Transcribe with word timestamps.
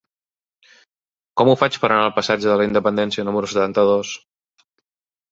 Com 1.41 1.51
ho 1.51 1.53
faig 1.59 1.75
per 1.83 1.85
anar 1.89 2.05
al 2.05 2.15
passatge 2.15 2.49
de 2.51 2.55
la 2.61 2.65
Independència 2.69 3.25
número 3.27 3.51
setanta-dos? 3.53 4.15